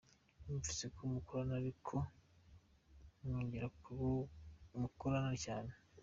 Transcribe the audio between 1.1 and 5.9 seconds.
mukorana ariko mwongere mukorane cyane.